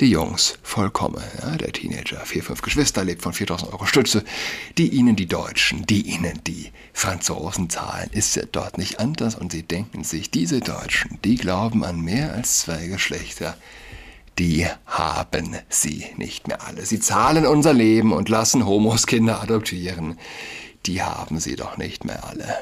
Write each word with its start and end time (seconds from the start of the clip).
die 0.00 0.10
Jungs 0.10 0.58
vollkommen. 0.62 1.22
Ja, 1.42 1.56
der 1.56 1.72
Teenager, 1.72 2.20
vier, 2.24 2.42
fünf 2.42 2.62
Geschwister, 2.62 3.04
lebt 3.04 3.22
von 3.22 3.32
4000 3.32 3.72
Euro 3.72 3.84
Stütze. 3.84 4.24
Die 4.78 4.88
ihnen 4.88 5.14
die 5.14 5.26
Deutschen, 5.26 5.86
die 5.86 6.02
ihnen 6.08 6.40
die 6.46 6.72
Franzosen 6.92 7.68
zahlen, 7.68 8.08
ist 8.12 8.34
ja 8.36 8.44
dort 8.50 8.78
nicht 8.78 8.98
anders. 8.98 9.34
Und 9.34 9.52
sie 9.52 9.62
denken 9.62 10.02
sich, 10.02 10.30
diese 10.30 10.60
Deutschen, 10.60 11.18
die 11.24 11.36
glauben 11.36 11.84
an 11.84 12.00
mehr 12.00 12.32
als 12.32 12.60
zwei 12.60 12.86
Geschlechter. 12.86 13.56
Die 14.38 14.66
haben 14.86 15.56
sie 15.68 16.06
nicht 16.16 16.48
mehr 16.48 16.66
alle. 16.66 16.86
Sie 16.86 17.00
zahlen 17.00 17.46
unser 17.46 17.74
Leben 17.74 18.12
und 18.12 18.28
lassen 18.30 18.64
Homos 18.64 19.06
Kinder 19.06 19.42
adoptieren. 19.42 20.18
Die 20.86 21.02
haben 21.02 21.40
sie 21.40 21.56
doch 21.56 21.76
nicht 21.76 22.06
mehr 22.06 22.24
alle. 22.26 22.56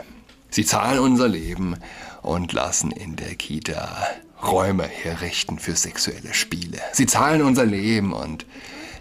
Sie 0.50 0.64
zahlen 0.64 0.98
unser 0.98 1.28
Leben 1.28 1.76
und 2.22 2.52
lassen 2.52 2.90
in 2.90 3.14
der 3.14 3.36
Kita 3.36 4.08
Räume 4.42 4.84
herrichten 4.84 5.58
für 5.58 5.74
sexuelle 5.74 6.32
Spiele. 6.32 6.78
Sie 6.92 7.06
zahlen 7.06 7.42
unser 7.42 7.64
Leben 7.64 8.12
und 8.12 8.46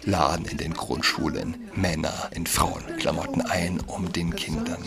laden 0.04 0.46
in 0.46 0.56
den 0.56 0.74
Grundschulen 0.74 1.68
Männer 1.74 2.30
in 2.32 2.46
Frauenklamotten 2.46 3.42
ein, 3.42 3.80
um 3.86 4.12
den 4.12 4.34
Kindern 4.34 4.82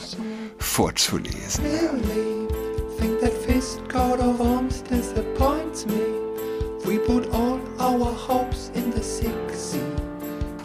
vorzulesen. 0.57 1.63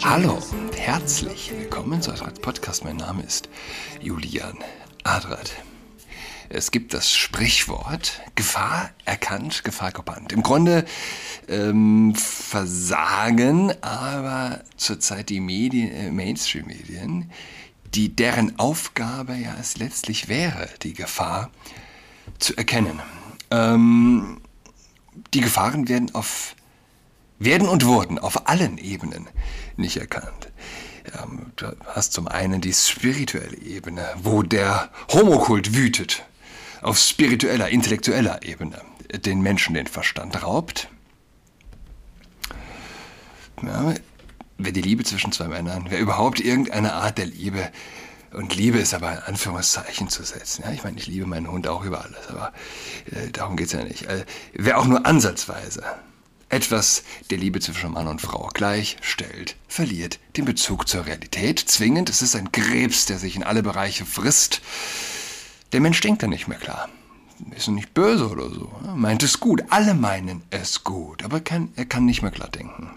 Hallo 0.03 0.39
und 0.53 0.79
herzlich 0.79 1.53
willkommen 1.53 2.03
zu 2.03 2.11
unserem 2.11 2.35
Podcast. 2.35 2.85
Mein 2.85 2.97
Name 2.97 3.23
ist 3.23 3.49
Julian 4.01 4.59
Adrat. 5.05 5.53
Es 6.49 6.71
gibt 6.71 6.95
das 6.95 7.13
Sprichwort 7.13 8.21
Gefahr 8.35 8.91
erkannt, 9.05 9.65
Gefahr 9.65 9.93
gebannt. 9.93 10.33
Im 10.33 10.43
Grunde 10.43 10.85
ähm, 11.49 12.15
versagen 12.15 13.73
aber 13.83 14.63
zurzeit 14.77 15.29
die 15.29 15.41
Medien, 15.41 15.91
äh, 15.91 16.11
Mainstream-Medien, 16.11 17.31
die 17.95 18.15
deren 18.15 18.59
Aufgabe 18.59 19.35
ja 19.35 19.57
es 19.61 19.77
letztlich 19.77 20.29
wäre, 20.29 20.69
die 20.83 20.93
Gefahr 20.93 21.51
zu 22.39 22.57
erkennen. 22.57 23.01
Ähm, 23.51 24.41
die 25.35 25.41
Gefahren 25.41 25.89
werden 25.89 26.15
auf 26.15 26.55
werden 27.39 27.69
und 27.69 27.85
wurden 27.85 28.19
auf 28.19 28.49
allen 28.49 28.79
Ebenen 28.79 29.29
nicht 29.77 29.99
erkannt. 29.99 30.51
Ähm, 31.23 31.53
du 31.57 31.67
hast 31.85 32.13
zum 32.13 32.29
einen 32.29 32.61
die 32.61 32.73
spirituelle 32.73 33.59
Ebene, 33.59 34.07
wo 34.23 34.43
der 34.43 34.91
Homokult 35.13 35.75
wütet 35.75 36.25
auf 36.83 36.99
spiritueller, 36.99 37.69
intellektueller 37.69 38.43
Ebene 38.43 38.81
den 39.25 39.41
Menschen 39.41 39.75
den 39.75 39.87
Verstand 39.87 40.43
raubt. 40.43 40.89
Ja, 43.63 43.95
wer 44.59 44.73
die 44.73 44.83
Liebe 44.83 45.05
zwischen 45.05 45.33
zwei 45.33 45.49
Männern, 45.49 45.87
wer 45.89 45.99
überhaupt 45.99 46.41
irgendeine 46.41 46.93
Art 46.95 47.19
der 47.19 47.27
Liebe, 47.27 47.71
und 48.33 48.55
Liebe 48.55 48.79
ist 48.79 48.93
aber 48.93 49.13
in 49.13 49.19
Anführungszeichen 49.21 50.09
zu 50.11 50.23
setzen. 50.23 50.63
Ja, 50.65 50.73
ich 50.73 50.85
meine, 50.85 50.99
ich 50.99 51.07
liebe 51.07 51.27
meinen 51.27 51.51
Hund 51.51 51.67
auch 51.69 51.85
über 51.85 52.03
alles, 52.05 52.29
aber 52.29 52.53
äh, 53.11 53.31
darum 53.31 53.57
geht 53.57 53.69
es 53.69 53.73
ja 53.73 53.83
nicht. 53.83 54.03
Äh, 54.03 54.27
wer 54.53 54.79
auch 54.79 54.85
nur 54.85 55.07
ansatzweise 55.07 55.83
etwas 56.49 57.03
der 57.31 57.39
Liebe 57.39 57.61
zwischen 57.61 57.93
Mann 57.93 58.07
und 58.07 58.21
Frau 58.21 58.51
gleichstellt, 58.53 59.57
verliert 59.69 60.19
den 60.37 60.45
Bezug 60.45 60.87
zur 60.87 61.07
Realität. 61.07 61.59
Zwingend, 61.59 62.11
es 62.11 62.21
ist 62.21 62.37
ein 62.37 62.53
Krebs, 62.53 63.07
der 63.07 63.19
sich 63.19 63.37
in 63.37 63.43
alle 63.43 63.63
Bereiche 63.63 64.05
frisst 64.05 64.61
der 65.77 65.83
Mensch 65.83 66.01
denkt 66.01 66.23
dann 66.23 66.31
nicht 66.31 66.49
mehr 66.49 66.57
klar. 66.57 66.89
Ist 67.55 67.69
nicht 67.69 67.93
böse 67.93 68.31
oder 68.31 68.49
so. 68.49 68.73
Meint 68.95 69.23
es 69.23 69.41
gut. 69.41 69.63
Alle 69.69 69.93
meinen 69.93 70.43
es 70.49 70.85
gut. 70.85 71.23
Aber 71.23 71.41
kann, 71.41 71.69
er 71.77 71.85
kann 71.85 72.07
nicht 72.07 72.23
mehr 72.23 72.31
klar 72.31 72.49
denken. 72.49 72.93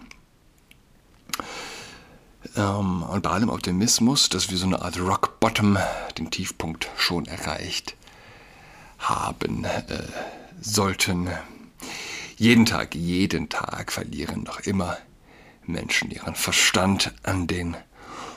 Ähm, 2.56 3.04
und 3.04 3.22
bei 3.22 3.32
allem 3.32 3.50
Optimismus, 3.50 4.30
dass 4.30 4.50
wir 4.50 4.58
so 4.58 4.66
eine 4.66 4.82
Art 4.82 4.98
Rock 4.98 5.42
Bottom, 5.42 5.78
den 6.18 6.32
Tiefpunkt 6.32 6.90
schon 6.96 7.26
erreicht 7.26 7.98
haben 8.98 9.66
äh, 9.66 9.82
sollten. 10.62 11.28
Jeden 12.38 12.66
Tag, 12.66 12.96
jeden 12.96 13.50
Tag 13.50 13.92
verlieren 13.92 14.44
noch 14.44 14.62
immer 14.62 14.96
Menschen 15.66 16.12
ihren 16.12 16.36
Verstand 16.36 17.14
an 17.24 17.46
den 17.46 17.76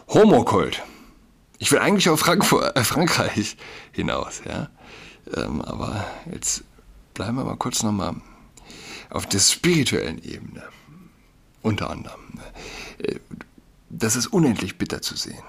Homokult. 0.09 0.83
Ich 1.63 1.71
will 1.71 1.79
eigentlich 1.79 2.09
auf 2.09 2.19
Frankfurt, 2.19 2.77
äh, 2.77 2.83
Frankreich 2.83 3.57
hinaus, 3.93 4.43
ja. 4.45 4.69
Ähm, 5.37 5.63
aber 5.63 6.05
jetzt 6.29 6.65
bleiben 7.15 7.37
wir 7.37 7.45
mal 7.45 7.55
kurz 7.55 7.85
nochmal 7.85 8.17
auf 9.11 9.27
der 9.27 9.39
spirituellen 9.39 10.21
Ebene. 10.25 10.65
Unter 11.63 11.89
anderem. 11.89 12.21
Äh, 12.99 13.21
das 13.91 14.17
ist 14.17 14.27
unendlich 14.27 14.77
bitter 14.77 15.03
zu 15.03 15.15
sehen. 15.15 15.45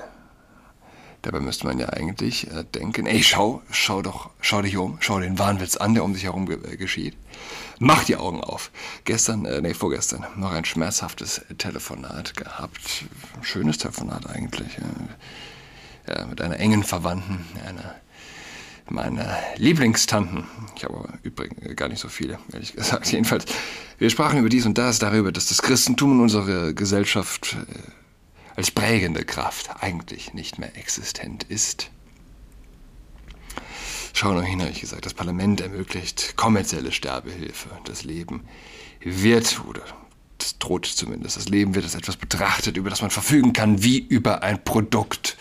Dabei 1.23 1.39
müsste 1.39 1.65
man 1.65 1.79
ja 1.79 1.89
eigentlich 1.89 2.45
äh, 2.51 2.63
denken, 2.63 3.07
ey, 3.07 3.23
schau, 3.23 3.63
schau 3.71 4.03
doch, 4.03 4.29
schau 4.39 4.61
dich 4.61 4.77
um, 4.77 4.97
schau 4.99 5.19
den 5.19 5.39
Wahnwitz 5.39 5.77
an, 5.77 5.95
der 5.95 6.03
um 6.03 6.13
dich 6.13 6.25
herum 6.25 6.47
äh, 6.51 6.77
geschieht. 6.77 7.17
Mach 7.79 8.03
die 8.03 8.17
Augen 8.17 8.43
auf. 8.43 8.69
Gestern, 9.05 9.47
nee, 9.63 9.73
vorgestern, 9.73 10.27
noch 10.35 10.51
ein 10.51 10.63
schmerzhaftes 10.63 11.41
Telefonat 11.57 12.37
gehabt. 12.37 13.05
Schönes 13.41 13.79
Telefonat 13.79 14.29
eigentlich. 14.29 14.77
Äh, 16.05 16.25
mit 16.25 16.41
einer 16.41 16.59
engen 16.59 16.83
Verwandten, 16.83 17.45
einer 17.65 17.95
meiner 18.89 19.37
Lieblingstanten. 19.55 20.43
Ich 20.75 20.83
habe 20.83 21.07
übrigens 21.23 21.75
gar 21.77 21.87
nicht 21.87 21.99
so 21.99 22.09
viele, 22.09 22.37
ehrlich 22.51 22.73
gesagt. 22.73 23.07
Jedenfalls, 23.11 23.45
wir 23.97 24.09
sprachen 24.09 24.39
über 24.39 24.49
dies 24.49 24.65
und 24.65 24.77
das, 24.77 24.99
darüber, 24.99 25.31
dass 25.31 25.47
das 25.47 25.61
Christentum 25.61 26.13
in 26.13 26.19
unserer 26.19 26.73
Gesellschaft 26.73 27.55
äh, 27.55 27.91
als 28.57 28.71
prägende 28.71 29.23
Kraft 29.23 29.69
eigentlich 29.81 30.33
nicht 30.33 30.59
mehr 30.59 30.77
existent 30.77 31.43
ist. 31.43 31.89
Schau 34.11 34.33
nur 34.33 34.43
hin, 34.43 34.59
habe 34.61 34.71
ich 34.71 34.81
gesagt, 34.81 35.05
das 35.05 35.13
Parlament 35.13 35.61
ermöglicht 35.61 36.35
kommerzielle 36.35 36.91
Sterbehilfe. 36.91 37.69
Das 37.85 38.03
Leben 38.03 38.43
wird, 39.01 39.61
oder 39.67 39.81
das 40.37 40.59
droht 40.59 40.85
zumindest, 40.85 41.37
das 41.37 41.47
Leben 41.47 41.73
wird 41.73 41.85
als 41.85 41.95
etwas 41.95 42.17
betrachtet, 42.17 42.75
über 42.75 42.89
das 42.89 43.01
man 43.01 43.09
verfügen 43.09 43.53
kann, 43.53 43.81
wie 43.81 43.97
über 43.97 44.43
ein 44.43 44.63
Produkt 44.63 45.37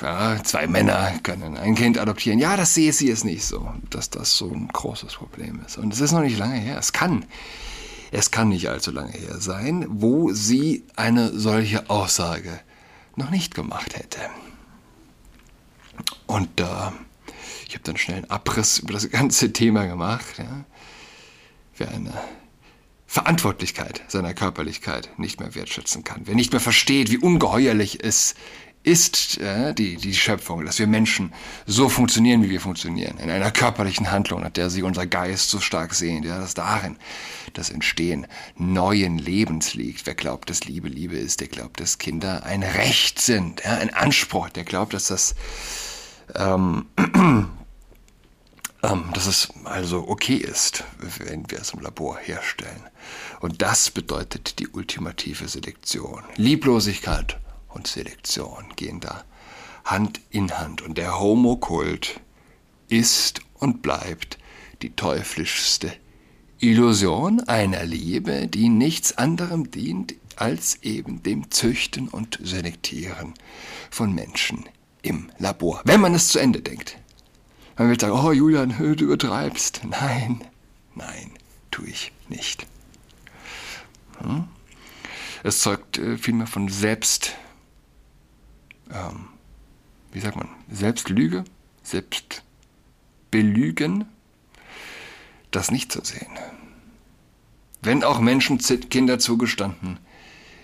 ja, 0.00 0.42
zwei 0.44 0.66
Männer 0.66 1.18
können 1.22 1.56
ein 1.56 1.74
Kind 1.74 1.98
adoptieren. 1.98 2.38
Ja, 2.38 2.56
das 2.56 2.74
sehe 2.74 2.92
sie 2.92 3.10
es 3.10 3.24
nicht 3.24 3.44
so, 3.44 3.72
dass 3.90 4.10
das 4.10 4.36
so 4.36 4.50
ein 4.50 4.68
großes 4.68 5.14
Problem 5.14 5.60
ist. 5.66 5.78
Und 5.78 5.92
es 5.92 6.00
ist 6.00 6.12
noch 6.12 6.20
nicht 6.20 6.38
lange 6.38 6.56
her. 6.56 6.78
Es 6.78 6.92
kann, 6.92 7.24
es 8.10 8.30
kann 8.30 8.50
nicht 8.50 8.68
allzu 8.68 8.90
lange 8.90 9.12
her 9.12 9.40
sein, 9.40 9.86
wo 9.88 10.32
sie 10.32 10.84
eine 10.96 11.36
solche 11.38 11.90
Aussage 11.90 12.60
noch 13.16 13.30
nicht 13.30 13.54
gemacht 13.54 13.96
hätte. 13.96 14.20
Und 16.26 16.60
äh, 16.60 16.64
ich 17.66 17.74
habe 17.74 17.84
dann 17.84 17.96
schnell 17.96 18.18
einen 18.18 18.30
Abriss 18.30 18.78
über 18.78 18.92
das 18.92 19.10
ganze 19.10 19.52
Thema 19.52 19.86
gemacht. 19.86 20.38
Ja. 20.38 20.64
Wer 21.76 21.90
eine 21.90 22.14
Verantwortlichkeit 23.06 24.02
seiner 24.08 24.34
Körperlichkeit 24.34 25.10
nicht 25.18 25.40
mehr 25.40 25.54
wertschätzen 25.54 26.04
kann, 26.04 26.22
wer 26.26 26.34
nicht 26.34 26.52
mehr 26.52 26.60
versteht, 26.60 27.10
wie 27.10 27.18
ungeheuerlich 27.18 28.04
es 28.04 28.34
ist 28.88 29.36
äh, 29.38 29.74
die, 29.74 29.96
die 29.96 30.14
Schöpfung, 30.14 30.64
dass 30.64 30.78
wir 30.78 30.86
Menschen 30.86 31.34
so 31.66 31.90
funktionieren, 31.90 32.42
wie 32.42 32.48
wir 32.48 32.60
funktionieren, 32.60 33.18
in 33.18 33.28
einer 33.28 33.50
körperlichen 33.50 34.10
Handlung, 34.10 34.40
nach 34.40 34.50
der 34.50 34.70
sich 34.70 34.82
unser 34.82 35.06
Geist 35.06 35.50
so 35.50 35.60
stark 35.60 35.92
sehnt, 35.94 36.24
ja, 36.24 36.38
dass 36.38 36.54
darin 36.54 36.96
das 37.52 37.68
Entstehen 37.68 38.26
neuen 38.56 39.18
Lebens 39.18 39.74
liegt. 39.74 40.06
Wer 40.06 40.14
glaubt, 40.14 40.48
dass 40.48 40.64
Liebe 40.64 40.88
Liebe 40.88 41.18
ist, 41.18 41.40
der 41.40 41.48
glaubt, 41.48 41.80
dass 41.80 41.98
Kinder 41.98 42.44
ein 42.44 42.62
Recht 42.62 43.20
sind, 43.20 43.62
ja, 43.62 43.76
ein 43.76 43.92
Anspruch, 43.92 44.48
der 44.48 44.64
glaubt, 44.64 44.94
dass 44.94 45.08
das 45.08 45.34
ähm, 46.34 46.86
ähm, 48.82 49.10
dass 49.12 49.26
es 49.26 49.48
also 49.64 50.08
okay 50.08 50.36
ist, 50.36 50.84
wenn 51.18 51.50
wir 51.50 51.60
es 51.60 51.74
im 51.74 51.80
Labor 51.80 52.16
herstellen. 52.16 52.82
Und 53.40 53.60
das 53.60 53.90
bedeutet 53.90 54.58
die 54.60 54.68
ultimative 54.68 55.46
Selektion. 55.46 56.22
Lieblosigkeit 56.36 57.38
und 57.78 57.86
Selektion 57.86 58.64
gehen 58.76 59.00
da 59.00 59.24
Hand 59.84 60.20
in 60.30 60.58
Hand. 60.58 60.82
Und 60.82 60.98
der 60.98 61.18
Homokult 61.18 62.20
ist 62.88 63.40
und 63.54 63.82
bleibt 63.82 64.38
die 64.82 64.94
teuflischste 64.94 65.92
Illusion 66.58 67.40
einer 67.40 67.84
Liebe, 67.84 68.48
die 68.48 68.68
nichts 68.68 69.16
anderem 69.16 69.70
dient 69.70 70.14
als 70.36 70.82
eben 70.82 71.22
dem 71.22 71.50
Züchten 71.50 72.08
und 72.08 72.38
Selektieren 72.42 73.34
von 73.90 74.14
Menschen 74.14 74.64
im 75.02 75.30
Labor. 75.38 75.80
Wenn 75.84 76.00
man 76.00 76.14
es 76.14 76.28
zu 76.28 76.38
Ende 76.38 76.60
denkt. 76.60 76.98
Man 77.76 77.88
will 77.88 78.00
sagen, 78.00 78.12
oh 78.12 78.32
Julian, 78.32 78.76
du 78.76 79.04
übertreibst. 79.04 79.82
Nein, 79.88 80.42
nein, 80.96 81.30
tue 81.70 81.86
ich 81.86 82.12
nicht. 82.28 82.66
Hm? 84.20 84.48
Es 85.44 85.60
zeugt 85.60 85.98
äh, 85.98 86.18
vielmehr 86.18 86.48
von 86.48 86.68
Selbst 86.68 87.36
ähm, 88.92 89.28
wie 90.12 90.20
sagt 90.20 90.36
man, 90.36 90.48
Selbstlüge, 90.70 91.44
Selbstbelügen, 91.82 94.04
das 95.50 95.70
nicht 95.70 95.92
zu 95.92 96.04
sehen. 96.04 96.38
wenn 97.80 98.04
auch 98.04 98.20
Menschenkinder 98.20 99.18
zugestanden, 99.18 99.98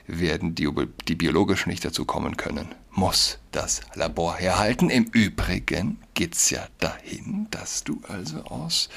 werden 0.07 0.55
die, 0.55 0.69
die 1.09 1.15
biologisch 1.15 1.67
nicht 1.67 1.85
dazu 1.85 2.05
kommen 2.05 2.37
können, 2.37 2.75
muss 2.91 3.39
das 3.53 3.81
Labor 3.95 4.37
herhalten. 4.37 4.91
Im 4.91 5.05
Übrigen 5.05 5.99
geht 6.15 6.35
es 6.35 6.51
ja 6.51 6.67
dahin, 6.79 7.47
dass 7.51 7.85
du 7.85 8.01
also 8.09 8.43
aus 8.45 8.89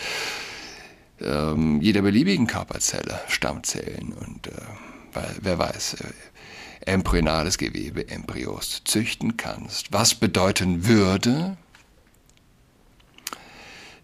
ähm, 1.22 1.82
jeder 1.82 2.02
beliebigen 2.02 2.48
Körperzelle 2.48 3.20
Stammzellen 3.28 4.14
und 4.14 4.48
äh, 4.48 4.52
wer 5.42 5.58
weiß, 5.58 5.96
äh, 5.96 6.14
embryonales 6.88 7.58
Gewebe, 7.58 8.08
Embryos 8.10 8.82
züchten 8.86 9.38
kannst. 9.38 9.92
Was 9.92 10.16
bedeuten 10.16 10.88
würde, 10.88 11.58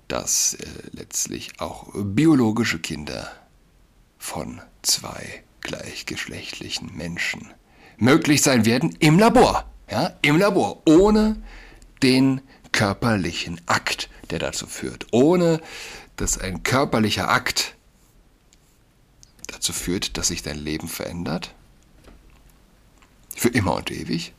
dass 0.07 0.55
äh, 0.55 0.65
letztlich 0.91 1.59
auch 1.59 1.87
biologische 1.93 2.79
Kinder 2.79 3.31
von 4.17 4.61
zwei 4.81 5.43
gleichgeschlechtlichen 5.61 6.95
Menschen 6.95 7.53
möglich 7.97 8.41
sein 8.41 8.65
werden 8.65 8.95
im 8.99 9.17
Labor. 9.17 9.69
Ja, 9.89 10.13
im 10.21 10.37
Labor, 10.37 10.81
ohne 10.85 11.41
den 12.01 12.41
körperlichen 12.71 13.61
Akt, 13.65 14.09
der 14.29 14.39
dazu 14.39 14.67
führt. 14.67 15.07
Ohne 15.11 15.61
dass 16.15 16.37
ein 16.37 16.63
körperlicher 16.63 17.29
Akt 17.29 17.75
dazu 19.47 19.73
führt, 19.73 20.17
dass 20.17 20.27
sich 20.27 20.41
dein 20.43 20.57
Leben 20.57 20.87
verändert. 20.87 21.53
Für 23.43 23.49
immer 23.49 23.75
und 23.75 23.91
ewig. 23.91 24.33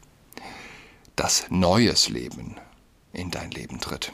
Dass 1.14 1.50
neues 1.50 2.08
Leben 2.08 2.56
in 3.12 3.30
dein 3.30 3.50
Leben 3.50 3.78
tritt. 3.78 4.12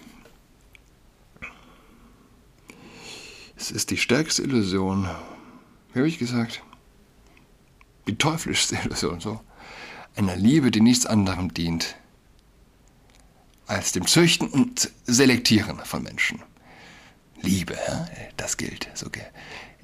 Es 3.56 3.70
ist 3.70 3.92
die 3.92 3.96
stärkste 3.96 4.42
Illusion, 4.42 5.08
wie 5.92 6.00
habe 6.00 6.08
ich 6.08 6.19
gesagt, 6.19 6.64
die 8.08 8.19
teuflischste 8.19 8.81
Illusion, 8.84 9.20
so, 9.20 9.40
einer 10.16 10.34
Liebe, 10.34 10.72
die 10.72 10.81
nichts 10.81 11.06
anderem 11.06 11.54
dient, 11.54 11.94
als 13.69 13.93
dem 13.93 14.08
Züchten 14.08 14.48
und 14.48 14.90
Selektieren 15.04 15.78
von 15.84 16.02
Menschen. 16.02 16.43
Liebe, 17.43 17.78
das 18.36 18.56
gilt. 18.56 18.88
So, 18.94 19.06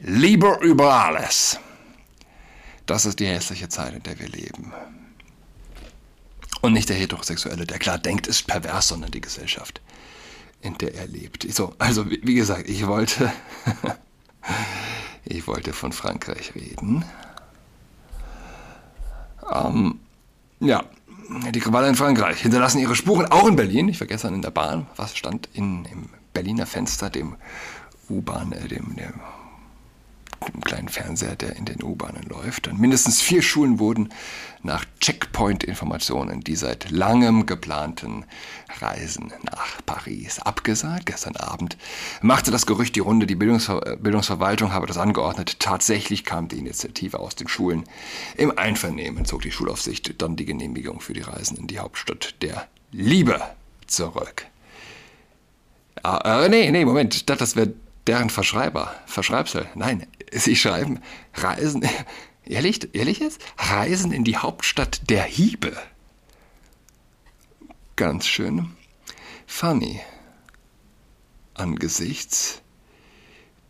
Liebe 0.00 0.58
über 0.62 0.92
alles. 0.92 1.60
Das 2.86 3.04
ist 3.04 3.18
die 3.18 3.26
hässliche 3.26 3.68
Zeit, 3.68 3.94
in 3.94 4.02
der 4.04 4.18
wir 4.20 4.28
leben. 4.28 4.72
Und 6.62 6.72
nicht 6.72 6.88
der 6.88 6.96
Heterosexuelle, 6.96 7.66
der 7.66 7.78
klar 7.78 7.98
denkt, 7.98 8.26
ist 8.26 8.46
pervers, 8.46 8.88
sondern 8.88 9.10
die 9.10 9.20
Gesellschaft, 9.20 9.80
in 10.62 10.76
der 10.78 10.94
er 10.94 11.06
lebt. 11.06 11.46
So, 11.52 11.74
also 11.78 12.10
wie 12.10 12.34
gesagt, 12.34 12.68
ich 12.68 12.86
wollte, 12.86 13.32
ich 15.24 15.46
wollte 15.46 15.72
von 15.72 15.92
Frankreich 15.92 16.54
reden. 16.54 17.04
Ähm, 19.52 20.00
ja, 20.60 20.84
die 21.52 21.60
Krawalle 21.60 21.88
in 21.88 21.94
Frankreich 21.94 22.40
hinterlassen 22.40 22.78
ihre 22.78 22.96
Spuren 22.96 23.26
auch 23.26 23.46
in 23.46 23.56
Berlin. 23.56 23.88
Ich 23.88 23.98
vergesse 23.98 24.28
in 24.28 24.42
der 24.42 24.50
Bahn, 24.50 24.86
was 24.96 25.16
stand 25.16 25.48
in, 25.52 25.84
im 25.86 26.08
Berliner 26.32 26.66
Fenster, 26.66 27.10
dem 27.10 27.36
U-Bahn, 28.08 28.52
äh, 28.52 28.68
dem, 28.68 28.96
dem 28.96 29.14
dem 30.54 30.62
kleinen 30.62 30.88
Fernseher, 30.88 31.36
der 31.36 31.56
in 31.56 31.64
den 31.64 31.82
U-Bahnen 31.82 32.24
läuft. 32.24 32.68
Und 32.68 32.78
mindestens 32.78 33.20
vier 33.20 33.42
Schulen 33.42 33.78
wurden 33.78 34.10
nach 34.62 34.84
Checkpoint-Informationen 35.00 36.40
die 36.40 36.56
seit 36.56 36.90
langem 36.90 37.46
geplanten 37.46 38.24
Reisen 38.80 39.32
nach 39.42 39.84
Paris 39.86 40.38
abgesagt. 40.38 41.06
Gestern 41.06 41.36
Abend 41.36 41.76
machte 42.20 42.50
das 42.50 42.66
Gerücht 42.66 42.96
die 42.96 43.00
Runde, 43.00 43.26
die 43.26 43.36
Bildungsver 43.36 43.96
Bildungsverwaltung 43.96 44.72
habe 44.72 44.86
das 44.86 44.98
angeordnet. 44.98 45.60
Tatsächlich 45.60 46.24
kam 46.24 46.48
die 46.48 46.58
Initiative 46.58 47.18
aus 47.18 47.36
den 47.36 47.48
Schulen. 47.48 47.84
Im 48.36 48.56
Einvernehmen 48.56 49.24
zog 49.24 49.42
die 49.42 49.52
Schulaufsicht 49.52 50.20
dann 50.20 50.36
die 50.36 50.44
Genehmigung 50.44 51.00
für 51.00 51.12
die 51.12 51.22
Reisen 51.22 51.56
in 51.56 51.66
die 51.66 51.78
Hauptstadt 51.78 52.34
der 52.42 52.66
Liebe 52.92 53.40
zurück. 53.86 54.46
Ah, 56.02 56.44
äh, 56.44 56.48
nee, 56.48 56.70
nee, 56.70 56.84
Moment, 56.84 57.28
das 57.28 57.56
wäre 57.56 57.72
deren 58.06 58.30
Verschreiber, 58.30 58.94
Verschreibsel. 59.06 59.66
Nein, 59.74 60.06
sie 60.32 60.56
schreiben 60.56 61.00
Reisen, 61.34 61.88
ehrlich, 62.44 62.94
ehrlich 62.94 63.18
jetzt? 63.18 63.40
Reisen 63.58 64.12
in 64.12 64.24
die 64.24 64.36
Hauptstadt 64.36 65.08
der 65.10 65.24
Hiebe. 65.24 65.76
Ganz 67.96 68.26
schön 68.26 68.76
funny. 69.46 70.00
Angesichts 71.54 72.60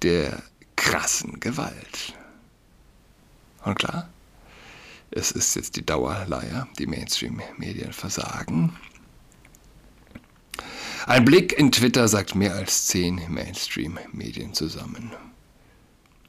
der 0.02 0.42
krassen 0.74 1.38
Gewalt. 1.38 2.14
Und 3.64 3.78
klar, 3.78 4.08
es 5.10 5.30
ist 5.30 5.54
jetzt 5.54 5.76
die 5.76 5.86
Dauerleier, 5.86 6.68
die 6.78 6.86
Mainstream-Medien 6.86 7.92
versagen. 7.92 8.76
Ein 11.06 11.24
Blick 11.24 11.52
in 11.52 11.70
Twitter 11.70 12.08
sagt 12.08 12.34
mehr 12.34 12.54
als 12.54 12.88
zehn 12.88 13.20
Mainstream-Medien 13.28 14.54
zusammen. 14.54 15.12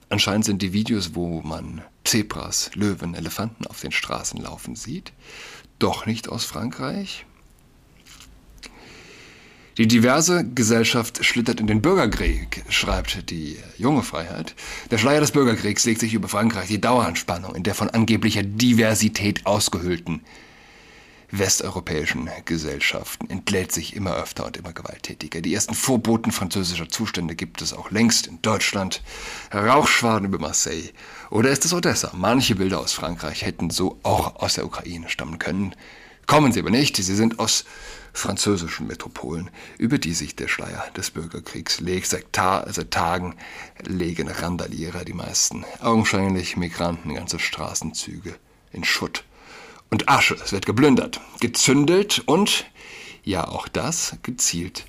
Anscheinend 0.10 0.46
sind 0.46 0.62
die 0.62 0.74
Videos, 0.74 1.16
wo 1.16 1.42
man 1.42 1.82
Zebras, 2.04 2.72
Löwen, 2.76 3.14
Elefanten 3.14 3.68
auf 3.68 3.82
den 3.82 3.92
Straßen 3.92 4.42
laufen 4.42 4.76
sieht, 4.76 5.12
doch 5.80 6.06
nicht 6.06 6.30
aus 6.30 6.46
Frankreich. 6.46 7.26
Die 9.78 9.88
diverse 9.88 10.44
Gesellschaft 10.44 11.24
schlittert 11.24 11.60
in 11.60 11.68
den 11.68 11.84
Bürgerkrieg, 11.84 12.64
schreibt 12.70 13.30
die 13.30 13.58
junge 13.78 14.02
Freiheit. 14.02 14.56
Der 14.90 14.98
Schleier 14.98 15.20
des 15.20 15.34
Bürgerkriegs 15.34 15.86
legt 15.86 16.00
sich 16.00 16.16
über 16.16 16.28
Frankreich, 16.28 16.68
die 16.68 16.82
Daueranspannung 16.82 17.54
in 17.54 17.62
der 17.62 17.76
von 17.76 17.90
angeblicher 17.90 18.42
Diversität 18.42 19.46
ausgehöhlten 19.46 20.22
westeuropäischen 21.32 22.30
Gesellschaften 22.46 23.30
entlädt 23.30 23.72
sich 23.72 23.96
immer 23.96 24.16
öfter 24.16 24.46
und 24.46 24.58
immer 24.58 24.74
gewalttätiger. 24.74 25.42
Die 25.42 25.54
ersten 25.54 25.74
Vorboten 25.74 26.32
französischer 26.32 26.90
Zustände 26.90 27.36
gibt 27.36 27.62
es 27.62 27.74
auch 27.74 27.92
längst 27.92 28.28
in 28.28 28.42
Deutschland. 28.42 29.02
Rauchschwaden 29.54 30.28
über 30.28 30.40
Marseille. 30.40 30.90
Oder 31.30 31.50
ist 31.50 31.66
es 31.66 31.74
Odessa? 31.74 32.12
Manche 32.16 32.56
Bilder 32.56 32.80
aus 32.80 32.94
Frankreich 32.94 33.46
hätten 33.46 33.70
so 33.70 34.00
auch 34.04 34.38
aus 34.38 34.56
der 34.56 34.66
Ukraine 34.66 35.10
stammen 35.10 35.40
können. 35.40 35.76
Kommen 36.28 36.52
sie 36.52 36.60
aber 36.60 36.72
nicht, 36.72 36.98
sie 36.98 37.16
sind 37.16 37.40
aus 37.40 37.66
französischen 38.12 38.88
Metropolen, 38.88 39.50
über 39.78 39.98
die 39.98 40.14
sich 40.14 40.36
der 40.36 40.48
Schleier 40.48 40.84
des 40.96 41.12
Bürgerkriegs 41.12 41.80
legt. 41.80 42.08
Seit, 42.08 42.34
Ta 42.34 42.66
seit 42.72 42.92
Tagen 42.92 43.36
legen 43.86 44.28
Randalierer, 44.28 45.06
die 45.06 45.14
meisten 45.14 45.66
augenscheinlich 45.80 46.58
Migranten, 46.58 47.16
ganze 47.16 47.40
Straßenzüge 47.40 48.36
in 48.72 48.84
Schutt 48.84 49.24
und 49.90 50.10
Asche. 50.10 50.36
Es 50.44 50.52
wird 50.52 50.66
geplündert, 50.66 51.22
gezündelt 51.40 52.24
und, 52.26 52.66
ja 53.24 53.48
auch 53.48 53.68
das, 53.68 54.18
gezielt, 54.24 54.86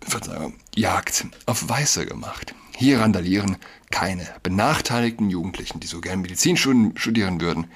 Verzeihung, 0.00 0.54
Jagd 0.74 1.26
auf 1.46 1.68
Weiße 1.68 2.06
gemacht. 2.06 2.54
Hier 2.76 3.00
randalieren 3.00 3.56
keine 3.90 4.26
benachteiligten 4.42 5.28
Jugendlichen, 5.28 5.80
die 5.80 5.86
so 5.86 6.00
gern 6.00 6.22
Medizin 6.22 6.56
studieren 6.56 7.40
würden. 7.40 7.66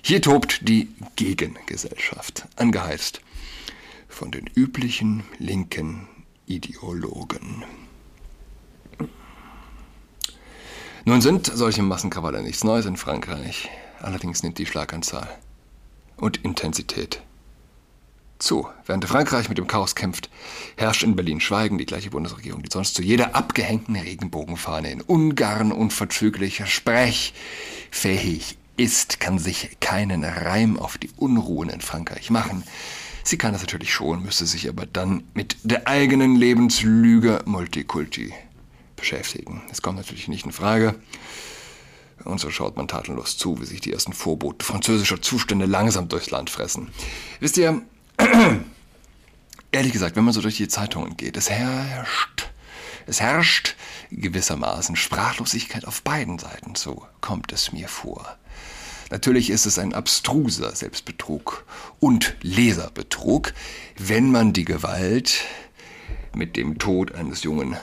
Hier 0.00 0.22
tobt 0.22 0.60
die 0.66 0.88
Gegengesellschaft, 1.16 2.46
angeheizt 2.56 3.20
von 4.08 4.30
den 4.30 4.46
üblichen 4.46 5.24
linken 5.38 6.08
Ideologen. 6.46 7.64
Nun 11.04 11.20
sind 11.20 11.46
solche 11.46 11.82
Massenkrawalle 11.82 12.42
nichts 12.42 12.64
Neues 12.64 12.86
in 12.86 12.96
Frankreich. 12.96 13.68
Allerdings 14.00 14.42
nimmt 14.42 14.58
die 14.58 14.66
Schlaganzahl 14.66 15.28
und 16.16 16.38
Intensität 16.38 17.22
zu. 18.38 18.68
Während 18.86 19.04
Frankreich 19.04 19.48
mit 19.48 19.58
dem 19.58 19.66
Chaos 19.66 19.94
kämpft, 19.94 20.30
herrscht 20.76 21.02
in 21.02 21.16
Berlin 21.16 21.40
Schweigen, 21.40 21.78
die 21.78 21.86
gleiche 21.86 22.10
Bundesregierung, 22.10 22.62
die 22.62 22.70
sonst 22.72 22.94
zu 22.94 23.02
jeder 23.02 23.34
abgehängten 23.34 23.96
Regenbogenfahne 23.96 24.90
in 24.90 25.00
Ungarn 25.00 25.72
unverzüglich 25.72 26.62
sprechfähig 26.66 28.56
ist, 28.76 29.18
kann 29.18 29.38
sich 29.38 29.78
keinen 29.80 30.24
Reim 30.24 30.78
auf 30.78 30.98
die 30.98 31.10
Unruhen 31.16 31.68
in 31.68 31.80
Frankreich 31.80 32.30
machen. 32.30 32.62
Sie 33.24 33.36
kann 33.36 33.52
das 33.52 33.62
natürlich 33.62 33.92
schon, 33.92 34.22
müsste 34.22 34.46
sich 34.46 34.68
aber 34.68 34.86
dann 34.86 35.24
mit 35.34 35.56
der 35.64 35.88
eigenen 35.88 36.36
Lebenslüge 36.36 37.42
Multikulti 37.44 38.32
beschäftigen. 38.98 39.62
Das 39.68 39.82
kommt 39.82 39.96
natürlich 39.96 40.28
nicht 40.28 40.44
in 40.44 40.52
Frage. 40.52 40.94
Und 42.24 42.40
so 42.40 42.50
schaut 42.50 42.76
man 42.76 42.88
tatenlos 42.88 43.38
zu, 43.38 43.60
wie 43.60 43.64
sich 43.64 43.80
die 43.80 43.92
ersten 43.92 44.12
Vorbote 44.12 44.64
französischer 44.64 45.22
Zustände 45.22 45.66
langsam 45.66 46.08
durchs 46.08 46.30
Land 46.30 46.50
fressen. 46.50 46.90
Wisst 47.40 47.56
ihr, 47.56 47.82
ehrlich 49.72 49.92
gesagt, 49.92 50.16
wenn 50.16 50.24
man 50.24 50.34
so 50.34 50.40
durch 50.42 50.56
die 50.56 50.68
Zeitungen 50.68 51.16
geht, 51.16 51.36
es 51.36 51.48
herrscht, 51.48 52.50
es 53.06 53.20
herrscht 53.20 53.76
gewissermaßen 54.10 54.96
Sprachlosigkeit 54.96 55.86
auf 55.86 56.02
beiden 56.02 56.38
Seiten, 56.38 56.74
so 56.74 57.06
kommt 57.20 57.52
es 57.52 57.72
mir 57.72 57.88
vor. 57.88 58.36
Natürlich 59.10 59.48
ist 59.48 59.64
es 59.64 59.78
ein 59.78 59.94
abstruser 59.94 60.74
Selbstbetrug 60.74 61.64
und 61.98 62.36
Leserbetrug, 62.42 63.54
wenn 63.96 64.30
man 64.30 64.52
die 64.52 64.66
Gewalt 64.66 65.44
mit 66.34 66.56
dem 66.56 66.78
Tod 66.78 67.14
eines 67.14 67.42
jungen 67.42 67.76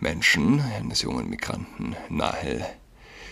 Menschen, 0.00 0.60
eines 0.60 1.02
jungen 1.02 1.28
Migranten, 1.28 1.96
Nahel, 2.08 2.64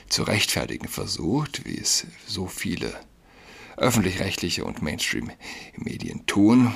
zu 0.09 0.23
rechtfertigen 0.23 0.89
versucht, 0.89 1.65
wie 1.65 1.79
es 1.79 2.07
so 2.27 2.47
viele 2.47 2.93
öffentlich-rechtliche 3.77 4.65
und 4.65 4.83
Mainstream-Medien 4.83 6.27
tun, 6.27 6.73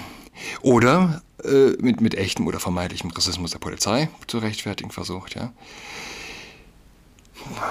oder 0.63 1.23
äh, 1.45 1.73
mit, 1.81 2.01
mit 2.01 2.15
echtem 2.15 2.47
oder 2.47 2.61
vermeintlichem 2.61 3.11
Rassismus 3.11 3.51
der 3.51 3.59
Polizei 3.59 4.09
zu 4.27 4.39
rechtfertigen 4.39 4.91
versucht, 4.91 5.35
ja. 5.35 5.53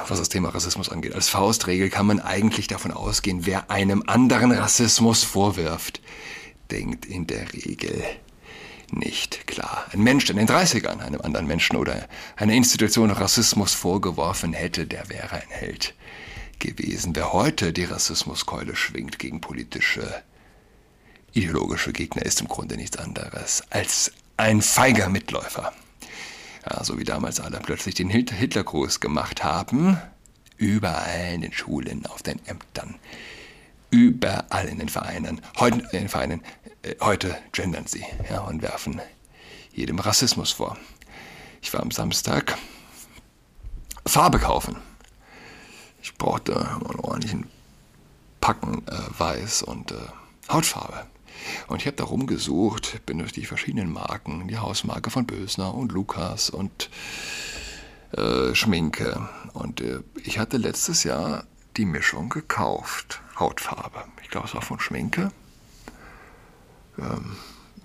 Was 0.08 0.18
das 0.18 0.30
Thema 0.30 0.50
Rassismus 0.50 0.90
angeht. 0.90 1.14
Als 1.14 1.30
Faustregel 1.30 1.90
kann 1.90 2.08
man 2.08 2.20
eigentlich 2.20 2.68
davon 2.68 2.92
ausgehen, 2.92 3.46
wer 3.46 3.70
einem 3.70 4.04
anderen 4.08 4.52
Rassismus 4.52 5.24
vorwirft, 5.24 6.02
denkt 6.72 7.06
in 7.06 7.28
der 7.28 7.54
Regel 7.54 8.04
nicht 8.94 9.48
klar. 9.48 9.86
Ein 9.92 10.02
Mensch, 10.02 10.26
der 10.26 10.38
in 10.38 10.46
den 10.46 10.56
30ern 10.56 11.00
einem 11.00 11.22
anderen 11.22 11.48
Menschen 11.48 11.76
oder 11.76 12.08
einer 12.36 12.54
Institution 12.54 13.12
Rassismus 13.12 13.74
vorgeworfen 13.74 14.54
hätte, 14.54 14.88
der 14.88 15.10
wäre 15.10 15.36
ein 15.36 15.50
Held 15.50 15.94
gewesen. 16.60 17.16
Wer 17.16 17.34
heute 17.34 17.74
die 17.74 17.86
Rassismuskeule 17.86 18.76
schwingt 18.76 19.20
gegen 19.20 19.42
politische, 19.42 20.24
ideologische 21.34 21.94
Gegner, 21.94 22.24
ist 22.24 22.42
im 22.42 22.48
Grunde 22.48 22.76
nichts 22.76 22.98
anderes 22.98 23.64
als 23.70 24.12
ein 24.38 24.62
feiger 24.62 25.10
Mitläufer. 25.10 25.74
Ja, 26.70 26.84
so 26.84 27.00
wie 27.00 27.04
damals 27.04 27.40
alle 27.40 27.60
plötzlich 27.60 27.96
den 27.96 28.10
Hitlergruß 28.10 29.00
gemacht 29.00 29.44
haben, 29.44 29.98
überall 30.58 31.34
in 31.34 31.42
den 31.42 31.54
Schulen, 31.54 32.06
auf 32.06 32.22
den 32.22 32.46
Ämtern, 32.46 32.96
überall 33.92 34.68
in 34.68 34.80
den 34.80 34.90
Vereinen, 34.90 35.42
heute 35.58 35.80
in 35.80 35.90
den 36.02 36.10
Vereinen, 36.10 36.42
heute 37.02 37.38
gendern 37.52 37.88
sie 37.88 38.06
ja, 38.30 38.42
und 38.42 38.62
werfen 38.62 39.02
jedem 39.72 40.00
Rassismus 40.00 40.52
vor. 40.52 40.78
Ich 41.62 41.74
war 41.74 41.82
am 41.82 41.92
Samstag 41.92 42.58
Farbe 44.06 44.40
kaufen. 44.40 44.78
Ich 46.02 46.16
brauchte 46.16 46.58
einen 46.58 47.00
ordentlichen 47.00 47.48
Packen 48.42 48.88
äh, 48.88 49.20
Weiß 49.20 49.64
und 49.64 49.92
äh, 49.92 49.96
Hautfarbe. 50.50 51.06
Und 51.68 51.82
ich 51.82 51.88
habe 51.88 51.98
da 51.98 52.06
rumgesucht, 52.06 53.06
bin 53.06 53.20
durch 53.20 53.32
die 53.32 53.46
verschiedenen 53.46 53.92
Marken, 53.92 54.48
die 54.48 54.58
Hausmarke 54.58 55.10
von 55.10 55.26
Bösner 55.26 55.74
und 55.74 55.92
Lukas 55.92 56.50
und 56.50 56.90
äh, 58.12 58.56
Schminke. 58.56 59.30
Und 59.54 59.82
äh, 59.82 60.00
ich 60.24 60.40
hatte 60.40 60.58
letztes 60.58 61.04
Jahr 61.04 61.46
die 61.78 61.86
Mischung 61.86 62.30
gekauft, 62.30 63.22
Hautfarbe. 63.40 64.04
Ich 64.24 64.30
glaube, 64.30 64.48
es 64.48 64.56
war 64.56 64.62
von 64.62 64.80
Schminke. 64.80 65.32
Ähm, 67.00 67.38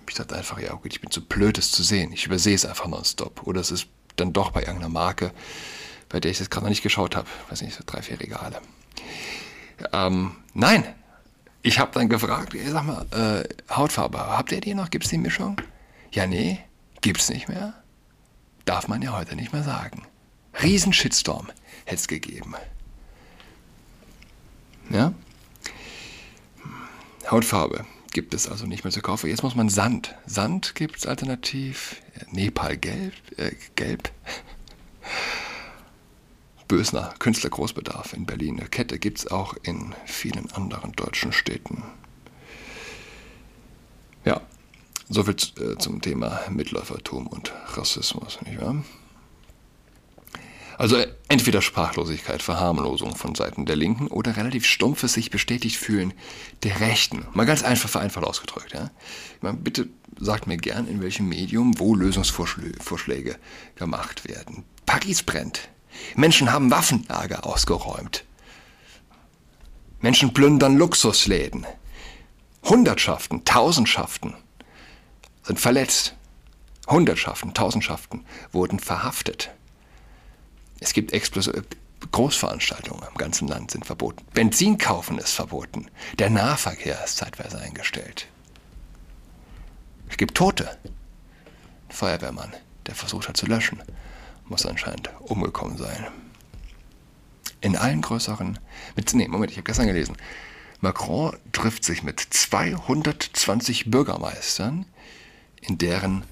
ich 0.07 0.15
dachte 0.15 0.35
einfach, 0.35 0.59
ja, 0.59 0.73
gut, 0.73 0.93
ich 0.93 1.01
bin 1.01 1.11
zu 1.11 1.25
blöd, 1.25 1.57
es 1.57 1.71
zu 1.71 1.83
sehen. 1.83 2.11
Ich 2.11 2.25
übersehe 2.25 2.55
es 2.55 2.65
einfach 2.65 2.87
nonstop. 2.87 3.43
Oder 3.47 3.61
es 3.61 3.71
ist 3.71 3.87
dann 4.15 4.33
doch 4.33 4.51
bei 4.51 4.61
irgendeiner 4.61 4.89
Marke, 4.89 5.31
bei 6.09 6.19
der 6.19 6.31
ich 6.31 6.39
jetzt 6.39 6.51
gerade 6.51 6.65
noch 6.65 6.69
nicht 6.69 6.83
geschaut 6.83 7.15
habe. 7.15 7.27
Weiß 7.49 7.61
nicht, 7.61 7.75
so 7.75 7.83
drei, 7.85 8.01
vier 8.01 8.19
Regale. 8.19 8.61
Ähm, 9.91 10.35
nein, 10.53 10.85
ich 11.63 11.79
habe 11.79 11.91
dann 11.93 12.07
gefragt, 12.07 12.53
ey, 12.53 12.69
sag 12.69 12.83
mal, 12.83 13.05
äh, 13.11 13.73
Hautfarbe, 13.73 14.19
habt 14.19 14.51
ihr 14.51 14.61
die 14.61 14.73
noch? 14.73 14.89
Gibt 14.89 15.05
es 15.05 15.09
die 15.09 15.17
Mischung? 15.17 15.59
Ja, 16.11 16.27
nee, 16.27 16.59
gibt's 17.01 17.29
nicht 17.29 17.49
mehr. 17.49 17.73
Darf 18.63 18.87
man 18.87 19.01
ja 19.01 19.17
heute 19.17 19.35
nicht 19.35 19.51
mehr 19.51 19.63
sagen. 19.63 20.03
Riesen 20.61 20.93
Shitstorm 20.93 21.47
hätte 21.85 21.95
es 21.95 22.07
gegeben. 22.07 22.55
Ja? 24.89 25.13
Hautfarbe 27.29 27.85
gibt 28.15 28.33
es 28.33 28.47
also 28.47 28.65
nicht 28.65 28.85
mehr 28.85 28.93
zu 28.93 29.01
kaufen. 29.01 29.29
Jetzt 29.29 29.43
muss 29.43 29.55
man 29.55 29.67
Sand. 29.67 30.15
Sand 30.25 30.73
gibt 30.73 30.95
es 30.95 31.05
alternativ. 31.05 32.01
Nepal 32.31 32.77
gelb. 32.77 33.13
Äh, 33.37 33.51
gelb. 33.75 34.09
Bösner, 36.69 37.13
Künstler 37.19 37.49
Großbedarf 37.49 38.13
in 38.13 38.25
Berlin. 38.25 38.57
Eine 38.57 38.69
Kette 38.69 38.99
gibt 38.99 39.19
es 39.19 39.27
auch 39.27 39.55
in 39.63 39.93
vielen 40.05 40.49
anderen 40.53 40.93
deutschen 40.93 41.33
Städten. 41.33 41.83
Ja, 44.23 44.39
soviel 45.09 45.35
äh, 45.59 45.77
zum 45.77 46.01
Thema 46.01 46.39
Mitläufertum 46.49 47.27
und 47.27 47.51
Rassismus, 47.75 48.41
nicht 48.43 48.61
wahr? 48.61 48.81
Also 50.77 50.97
entweder 51.29 51.61
Sprachlosigkeit, 51.61 52.41
Verharmlosung 52.41 53.15
von 53.15 53.33
Seiten 53.33 53.65
der 53.65 53.75
Linken 53.75 54.07
oder 54.07 54.35
relativ 54.35 54.65
stumpfes 54.65 55.13
sich 55.13 55.29
bestätigt 55.29 55.77
fühlen 55.77 56.13
der 56.63 56.81
Rechten. 56.81 57.25
Mal 57.33 57.45
ganz 57.45 57.63
einfach 57.63 57.89
vereinfacht 57.89 58.25
ausgedrückt. 58.25 58.73
Ja? 58.73 58.91
Meine, 59.41 59.57
bitte 59.57 59.87
sagt 60.19 60.47
mir 60.47 60.57
gern, 60.57 60.87
in 60.87 61.01
welchem 61.01 61.29
Medium 61.29 61.79
wo 61.79 61.95
Lösungsvorschläge 61.95 63.37
gemacht 63.75 64.27
werden. 64.27 64.63
Paris 64.85 65.23
brennt. 65.23 65.69
Menschen 66.15 66.51
haben 66.51 66.71
Waffenlager 66.71 67.45
ausgeräumt. 67.45 68.25
Menschen 70.01 70.33
plündern 70.33 70.77
Luxusläden. 70.77 71.65
Hundertschaften, 72.63 73.45
Tausendschaften 73.45 74.33
sind 75.43 75.59
verletzt. 75.59 76.15
Hundertschaften, 76.87 77.53
Tausendschaften 77.53 78.25
wurden 78.51 78.79
verhaftet. 78.79 79.51
Es 80.79 80.93
gibt 80.93 81.13
explosive 81.13 81.63
Großveranstaltungen 82.11 83.03
im 83.09 83.17
ganzen 83.17 83.47
Land 83.47 83.71
sind 83.71 83.85
verboten. 83.85 84.23
Benzin 84.33 84.77
kaufen 84.77 85.17
ist 85.17 85.31
verboten. 85.31 85.87
Der 86.19 86.29
Nahverkehr 86.29 87.03
ist 87.03 87.17
zeitweise 87.17 87.59
eingestellt. 87.59 88.27
Es 90.09 90.17
gibt 90.17 90.35
Tote. 90.35 90.77
Ein 91.89 91.95
Feuerwehrmann, 91.95 92.53
der 92.85 92.95
versucht 92.95 93.27
hat 93.27 93.37
zu 93.37 93.47
löschen 93.47 93.81
muss 94.47 94.65
anscheinend 94.65 95.09
umgekommen 95.21 95.77
sein. 95.77 96.07
In 97.61 97.75
allen 97.75 98.01
größeren. 98.01 98.59
Mit, 98.95 99.13
nee, 99.13 99.27
Moment, 99.27 99.51
ich 99.51 99.57
habe 99.57 99.65
gestern 99.65 99.87
gelesen. 99.87 100.15
Macron 100.81 101.35
trifft 101.51 101.83
sich 101.83 102.03
mit 102.03 102.19
220 102.19 103.89
Bürgermeistern, 103.89 104.85
in 105.61 105.77
deren 105.77 106.25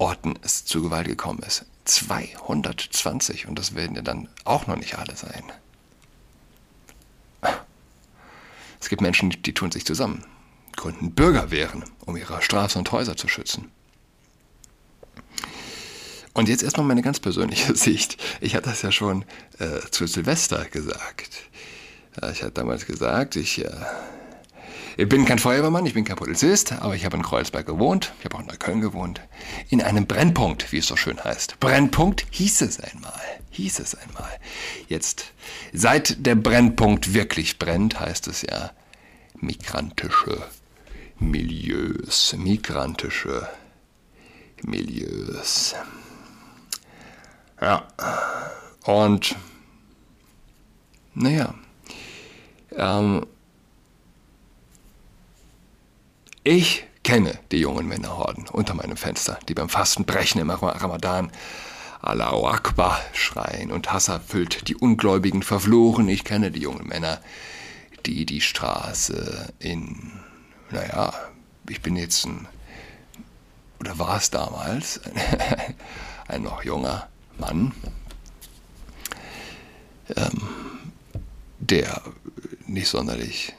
Orten 0.00 0.38
es 0.42 0.64
zu 0.64 0.82
Gewalt 0.82 1.06
gekommen 1.06 1.40
ist. 1.46 1.66
220 1.84 3.46
und 3.46 3.58
das 3.58 3.74
werden 3.74 3.96
ja 3.96 4.02
dann 4.02 4.28
auch 4.44 4.66
noch 4.66 4.76
nicht 4.76 4.98
alle 4.98 5.14
sein. 5.14 5.44
Es 8.80 8.88
gibt 8.88 9.02
Menschen, 9.02 9.30
die 9.30 9.52
tun 9.52 9.70
sich 9.70 9.84
zusammen, 9.84 10.24
gründen 10.76 11.12
Bürgerwehren, 11.12 11.84
um 12.06 12.16
ihre 12.16 12.40
Straßen 12.40 12.78
und 12.78 12.90
Häuser 12.92 13.16
zu 13.16 13.28
schützen. 13.28 13.70
Und 16.32 16.48
jetzt 16.48 16.62
erstmal 16.62 16.86
meine 16.86 17.02
ganz 17.02 17.20
persönliche 17.20 17.74
Sicht. 17.76 18.16
Ich 18.40 18.54
hatte 18.54 18.70
das 18.70 18.82
ja 18.82 18.92
schon 18.92 19.24
äh, 19.58 19.80
zu 19.90 20.06
Silvester 20.06 20.64
gesagt. 20.64 21.30
Ich 22.32 22.42
hatte 22.42 22.52
damals 22.52 22.86
gesagt, 22.86 23.36
ich, 23.36 23.64
äh, 23.64 23.70
ich 25.00 25.08
bin 25.08 25.24
kein 25.24 25.38
Feuerwehrmann, 25.38 25.86
ich 25.86 25.94
bin 25.94 26.04
kein 26.04 26.16
Polizist, 26.16 26.72
aber 26.72 26.94
ich 26.94 27.06
habe 27.06 27.16
in 27.16 27.22
Kreuzberg 27.22 27.64
gewohnt, 27.64 28.12
ich 28.18 28.26
habe 28.26 28.36
auch 28.36 28.40
in 28.40 28.46
Neukölln 28.46 28.82
gewohnt, 28.82 29.22
in 29.70 29.80
einem 29.80 30.06
Brennpunkt, 30.06 30.72
wie 30.72 30.78
es 30.78 30.86
so 30.88 30.96
schön 30.96 31.18
heißt. 31.24 31.58
Brennpunkt 31.58 32.26
hieß 32.30 32.60
es 32.60 32.78
einmal, 32.80 33.18
hieß 33.48 33.78
es 33.78 33.94
einmal. 33.94 34.30
Jetzt, 34.88 35.32
seit 35.72 36.26
der 36.26 36.34
Brennpunkt 36.34 37.14
wirklich 37.14 37.58
brennt, 37.58 37.98
heißt 37.98 38.28
es 38.28 38.42
ja 38.42 38.72
migrantische 39.40 40.42
Milieus, 41.18 42.34
migrantische 42.36 43.48
Milieus. 44.62 45.76
Ja. 47.58 47.88
Und 48.84 49.34
naja, 51.14 51.54
ähm, 52.76 53.26
ich 56.44 56.84
kenne 57.02 57.38
die 57.50 57.58
jungen 57.58 57.86
Männerhorden 57.86 58.48
unter 58.48 58.74
meinem 58.74 58.96
Fenster, 58.96 59.38
die 59.48 59.54
beim 59.54 59.68
Fastenbrechen 59.68 60.40
im 60.40 60.50
Ramadan 60.50 61.30
Allahu 62.02 62.46
Akbar 62.46 63.00
schreien 63.12 63.70
und 63.70 63.92
Hass 63.92 64.08
erfüllt 64.08 64.68
die 64.68 64.76
Ungläubigen 64.76 65.42
verfluchen. 65.42 66.08
Ich 66.08 66.24
kenne 66.24 66.50
die 66.50 66.60
jungen 66.60 66.86
Männer, 66.86 67.20
die 68.06 68.24
die 68.24 68.40
Straße 68.40 69.52
in, 69.58 70.12
naja, 70.70 71.12
ich 71.68 71.82
bin 71.82 71.96
jetzt 71.96 72.24
ein, 72.24 72.48
oder 73.78 73.98
war 73.98 74.16
es 74.16 74.30
damals, 74.30 75.00
ein 76.28 76.42
noch 76.42 76.64
junger 76.64 77.08
Mann, 77.38 77.72
ähm, 80.16 80.48
der 81.58 82.00
nicht 82.66 82.88
sonderlich 82.88 83.52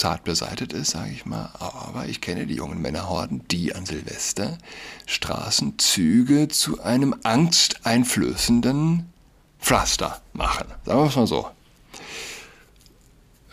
zart 0.00 0.24
beseitet 0.24 0.72
ist, 0.72 0.92
sage 0.92 1.10
ich 1.10 1.26
mal, 1.26 1.50
aber 1.58 2.06
ich 2.06 2.22
kenne 2.22 2.46
die 2.46 2.54
jungen 2.54 2.80
Männerhorden, 2.80 3.46
die 3.48 3.74
an 3.74 3.84
Silvester 3.84 4.56
Straßenzüge 5.04 6.48
zu 6.48 6.82
einem 6.82 7.14
angsteinflößenden 7.22 9.12
Pflaster 9.60 10.22
machen. 10.32 10.66
Sagen 10.86 11.00
wir 11.00 11.06
es 11.06 11.16
mal 11.16 11.26
so. 11.26 11.50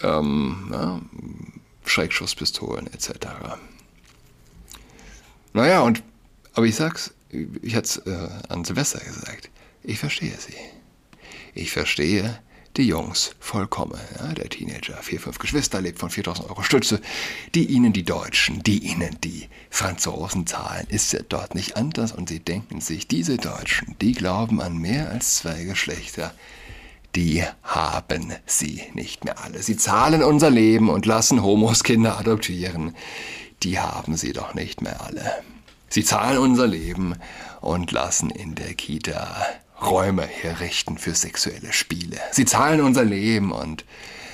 Ähm, 0.01 0.69
ja, 0.71 1.01
Schreckschusspistolen 1.85 2.87
etc. 2.93 3.09
Naja, 5.51 5.81
und 5.81 6.01
aber 6.53 6.65
ich 6.65 6.75
sag's, 6.75 7.13
ich 7.29 7.75
hatte 7.75 7.85
es 7.85 7.97
äh, 7.97 8.29
an 8.47 8.63
Silvester 8.63 8.99
gesagt, 8.99 9.49
ich 9.83 9.99
verstehe 9.99 10.37
sie. 10.37 10.55
Ich 11.53 11.71
verstehe 11.71 12.39
die 12.77 12.87
Jungs 12.87 13.31
vollkommen. 13.39 13.99
Ja, 14.19 14.33
der 14.33 14.49
Teenager, 14.49 14.97
vier, 15.01 15.19
fünf 15.19 15.39
Geschwister, 15.39 15.81
lebt 15.81 15.99
von 15.99 16.09
4000 16.09 16.49
Euro 16.49 16.61
Stütze. 16.61 17.01
Die 17.55 17.65
ihnen 17.65 17.93
die 17.93 18.03
Deutschen, 18.03 18.61
die 18.63 18.79
ihnen 18.85 19.17
die 19.23 19.49
Franzosen 19.69 20.45
zahlen, 20.47 20.85
ist 20.89 21.11
ja 21.13 21.19
dort 21.27 21.55
nicht 21.55 21.75
anders. 21.75 22.11
Und 22.11 22.29
sie 22.29 22.39
denken 22.39 22.79
sich, 22.79 23.07
diese 23.07 23.37
Deutschen, 23.37 23.95
die 23.99 24.13
glauben 24.13 24.61
an 24.61 24.77
mehr 24.77 25.09
als 25.09 25.37
zwei 25.37 25.63
Geschlechter. 25.63 26.33
Die 27.15 27.43
haben 27.63 28.33
sie 28.45 28.83
nicht 28.93 29.25
mehr 29.25 29.43
alle. 29.43 29.63
Sie 29.63 29.77
zahlen 29.77 30.23
unser 30.23 30.51
Leben 30.51 30.89
und 30.89 31.05
lassen 31.05 31.41
Homos 31.41 31.83
Kinder 31.83 32.19
adoptieren. 32.19 32.95
Die 33.63 33.79
haben 33.79 34.17
sie 34.17 34.33
doch 34.33 34.53
nicht 34.53 34.81
mehr 34.81 35.01
alle. 35.01 35.31
Sie 35.89 36.03
zahlen 36.03 36.37
unser 36.37 36.67
Leben 36.67 37.15
und 37.61 37.91
lassen 37.91 38.29
in 38.29 38.55
der 38.55 38.75
Kita 38.75 39.45
Räume 39.81 40.23
herrichten 40.23 40.97
für 40.97 41.13
sexuelle 41.13 41.71
Spiele. 41.71 42.19
Sie 42.31 42.45
zahlen 42.45 42.81
unser 42.81 43.03
Leben 43.03 43.51
und 43.51 43.85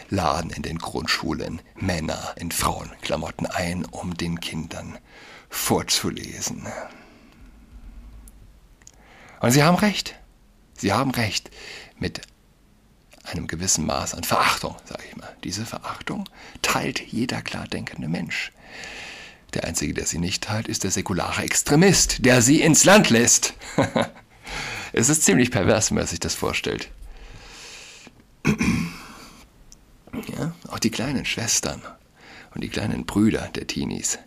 laden 0.09 0.51
in 0.51 0.63
den 0.63 0.77
Grundschulen 0.77 1.61
Männer 1.75 2.33
in 2.37 2.51
Frauenklamotten 2.51 3.47
ein, 3.47 3.85
um 3.85 4.15
den 4.15 4.39
Kindern 4.39 4.97
vorzulesen. 5.49 6.67
Und 9.41 9.51
sie 9.51 9.63
haben 9.63 9.77
recht. 9.77 10.15
Sie 10.77 10.93
haben 10.93 11.11
recht 11.11 11.51
mit 11.97 12.21
einem 13.23 13.47
gewissen 13.47 13.85
Maß 13.85 14.15
an 14.15 14.23
Verachtung, 14.23 14.75
sage 14.85 15.03
ich 15.09 15.15
mal. 15.15 15.35
Diese 15.43 15.65
Verachtung 15.65 16.29
teilt 16.61 16.99
jeder 16.99 17.41
klar 17.41 17.67
denkende 17.67 18.07
Mensch. 18.07 18.51
Der 19.53 19.65
Einzige, 19.65 19.93
der 19.93 20.05
sie 20.05 20.17
nicht 20.17 20.43
teilt, 20.43 20.67
ist 20.67 20.83
der 20.83 20.91
säkulare 20.91 21.43
Extremist, 21.43 22.25
der 22.25 22.41
sie 22.41 22.61
ins 22.61 22.85
Land 22.85 23.09
lässt. 23.09 23.53
Es 24.93 25.09
ist 25.09 25.23
ziemlich 25.23 25.51
pervers, 25.51 25.89
wenn 25.89 25.97
man 25.97 26.07
sich 26.07 26.19
das 26.19 26.35
vorstellt. 26.35 26.89
Ja, 30.37 30.53
auch 30.69 30.79
die 30.79 30.91
kleinen 30.91 31.25
Schwestern 31.25 31.81
und 32.53 32.63
die 32.63 32.69
kleinen 32.69 33.05
Brüder 33.05 33.49
der 33.55 33.65
Teenies, 33.65 34.19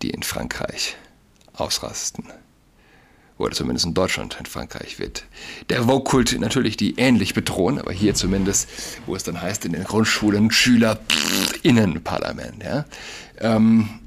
die 0.00 0.08
in 0.10 0.22
Frankreich 0.22 0.96
ausrasten. 1.52 2.24
Oder 3.36 3.54
zumindest 3.54 3.84
in 3.86 3.92
Deutschland, 3.92 4.38
in 4.38 4.46
Frankreich 4.46 4.98
wird 4.98 5.26
der 5.68 5.82
Vogue-Kult 5.82 6.40
natürlich 6.40 6.78
die 6.78 6.98
ähnlich 6.98 7.34
bedrohen, 7.34 7.78
aber 7.78 7.92
hier 7.92 8.14
zumindest, 8.14 8.70
wo 9.04 9.14
es 9.14 9.24
dann 9.24 9.42
heißt, 9.42 9.66
in 9.66 9.72
den 9.72 9.84
Grundschulen 9.84 10.50
SchülerInnenparlament. 10.50 12.62
Ja? 12.62 12.86
Ähm, 13.40 14.00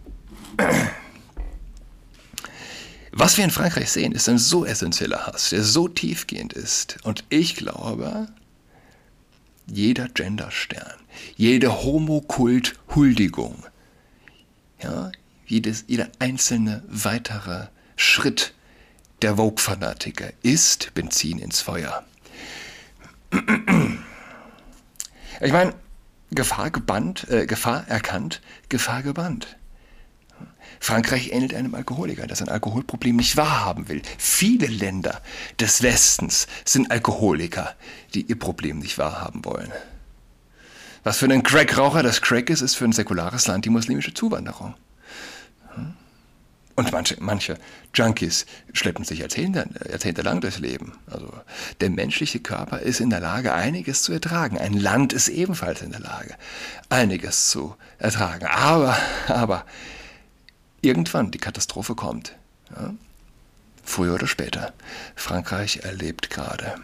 was 3.18 3.38
wir 3.38 3.46
in 3.46 3.52
Frankreich 3.52 3.90
sehen, 3.90 4.12
ist 4.12 4.28
ein 4.28 4.38
so 4.38 4.66
essentieller 4.66 5.26
Hass, 5.26 5.52
der 5.52 5.64
so 5.64 5.88
tiefgehend 5.88 6.52
ist. 6.52 6.98
Und 7.04 7.24
ich 7.30 7.56
glaube, 7.56 8.28
jeder 9.68 10.10
Genderstern, 10.10 10.96
jede 11.38 11.82
Homokult-Huldigung, 11.82 13.66
ja, 14.84 15.14
jedes, 15.48 15.86
jeder 15.88 16.10
einzelne 16.20 16.84
weitere 16.88 17.68
Schritt 17.96 18.54
der 19.22 19.38
Vogue-Fanatiker 19.38 20.34
ist 20.42 20.94
Benzin 20.94 21.40
ins 21.40 21.62
Feuer. 21.62 22.04
Ich 25.42 25.54
meine, 25.54 25.74
Gefahr 26.32 26.70
gebannt, 26.70 27.30
äh, 27.30 27.46
Gefahr 27.46 27.88
erkannt, 27.88 28.42
Gefahr 28.68 29.04
gebannt. 29.04 29.56
Frankreich 30.80 31.32
ähnelt 31.32 31.54
einem 31.54 31.74
Alkoholiker, 31.74 32.28
das 32.28 32.42
ein 32.42 32.50
Alkoholproblem 32.50 33.16
nicht 33.16 33.38
wahrhaben 33.38 33.88
will. 33.88 34.02
Viele 34.18 34.68
Länder 34.68 35.22
des 35.60 35.82
Westens 35.82 36.48
sind 36.64 36.92
Alkoholiker, 36.92 37.76
die 38.14 38.24
ihr 38.24 38.38
Problem 38.38 38.80
nicht 38.80 38.98
wahrhaben 38.98 39.46
wollen. 39.46 39.72
Was 41.04 41.18
für 41.18 41.26
einen 41.26 41.44
Crackraucher 41.44 42.04
das 42.04 42.22
Crack 42.22 42.50
ist, 42.50 42.62
ist 42.62 42.76
für 42.76 42.86
ein 42.86 42.92
säkulares 42.92 43.48
Land 43.48 43.66
die 43.66 43.70
muslimische 43.70 44.14
Zuwanderung. 44.14 44.76
Und 46.76 46.92
manche, 46.92 47.16
manche 47.22 47.58
Junkies 47.94 48.46
schleppen 48.74 49.06
sich 49.06 49.20
Jahrzehnte, 49.20 49.70
jahrzehntelang 49.90 50.42
durchs 50.42 50.60
Leben. 50.60 50.92
Also 51.08 51.32
der 51.80 51.90
menschliche 51.90 52.42
Körper 52.42 52.80
ist 52.80 53.00
in 53.00 53.10
der 53.10 53.22
Lage, 53.22 53.54
einiges 53.54 54.04
zu 54.04 54.12
ertragen. 54.12 54.58
Ein 54.58 54.74
Land 54.74 55.14
ist 55.14 55.30
ebenfalls 55.30 55.82
in 55.82 55.92
der 55.92 56.02
Lage, 56.02 56.36
einiges 56.90 57.50
zu 57.50 57.76
ertragen. 57.98 58.48
Aber, 58.48 58.98
aber 59.28 59.66
irgendwann 60.86 61.32
die 61.32 61.38
Katastrophe 61.38 61.96
kommt. 61.96 62.36
Ja? 62.76 62.94
Früher 63.84 64.16
oder 64.16 64.28
später. 64.28 64.74
Frankreich 65.16 65.78
erlebt 65.78 66.30
gerade 66.30 66.76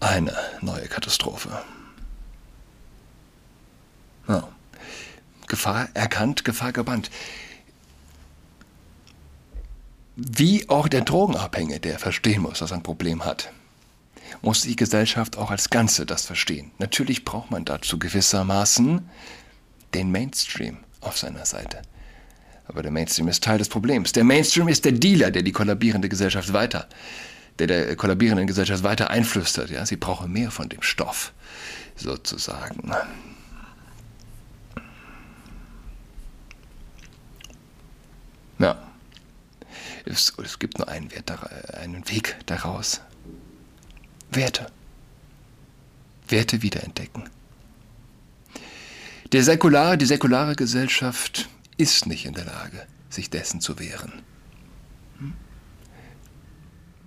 eine 0.00 0.34
neue 0.60 0.86
Katastrophe. 0.88 1.62
Ja. 4.28 4.48
Gefahr 5.46 5.88
erkannt, 5.94 6.44
Gefahr 6.44 6.72
gebannt. 6.72 7.10
Wie 10.16 10.68
auch 10.68 10.88
der 10.88 11.02
Drogenabhängige, 11.02 11.80
der 11.80 11.98
verstehen 11.98 12.42
muss, 12.42 12.58
dass 12.58 12.70
er 12.70 12.78
ein 12.78 12.82
Problem 12.82 13.24
hat, 13.24 13.52
muss 14.42 14.62
die 14.62 14.76
Gesellschaft 14.76 15.36
auch 15.36 15.50
als 15.50 15.70
Ganze 15.70 16.06
das 16.06 16.26
verstehen. 16.26 16.72
Natürlich 16.78 17.24
braucht 17.24 17.50
man 17.50 17.64
dazu 17.64 17.98
gewissermaßen 17.98 19.08
den 19.94 20.10
Mainstream 20.10 20.78
auf 21.00 21.18
seiner 21.18 21.46
Seite. 21.46 21.82
Aber 22.68 22.82
der 22.82 22.90
Mainstream 22.90 23.28
ist 23.28 23.44
Teil 23.44 23.58
des 23.58 23.68
Problems. 23.68 24.12
Der 24.12 24.24
Mainstream 24.24 24.68
ist 24.68 24.84
der 24.84 24.92
Dealer, 24.92 25.30
der 25.30 25.42
die 25.42 25.52
kollabierende 25.52 26.08
Gesellschaft 26.08 26.52
weiter, 26.52 26.88
der 27.58 27.68
der 27.68 27.96
kollabierenden 27.96 28.46
Gesellschaft 28.46 28.82
weiter 28.82 29.10
einflüstert. 29.10 29.70
Ja, 29.70 29.86
sie 29.86 29.96
brauchen 29.96 30.32
mehr 30.32 30.50
von 30.50 30.68
dem 30.68 30.82
Stoff, 30.82 31.32
sozusagen. 31.94 32.92
Ja. 38.58 38.82
Es, 40.04 40.32
es 40.42 40.58
gibt 40.58 40.78
nur 40.78 40.88
einen, 40.88 41.10
Wert, 41.12 41.32
einen 41.74 42.08
Weg 42.08 42.36
daraus. 42.46 43.00
Werte. 44.30 44.66
Werte 46.28 46.62
wiederentdecken. 46.62 47.28
Der 49.32 49.42
säkulare, 49.42 49.98
die 49.98 50.06
säkulare 50.06 50.54
Gesellschaft 50.54 51.48
ist 51.76 52.06
nicht 52.06 52.26
in 52.26 52.34
der 52.34 52.44
Lage, 52.44 52.86
sich 53.10 53.28
dessen 53.28 53.60
zu 53.60 53.78
wehren. 53.78 54.12